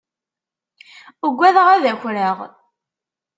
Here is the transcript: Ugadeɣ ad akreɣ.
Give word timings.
Ugadeɣ 1.27 1.67
ad 1.75 1.83
akreɣ. 1.91 2.37